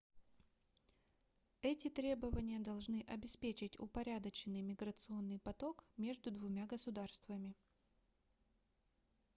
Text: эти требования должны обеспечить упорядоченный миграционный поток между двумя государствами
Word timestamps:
эти 1.61 1.87
требования 1.91 2.57
должны 2.59 3.05
обеспечить 3.07 3.79
упорядоченный 3.79 4.63
миграционный 4.63 5.37
поток 5.37 5.83
между 5.95 6.31
двумя 6.31 6.65
государствами 6.65 7.53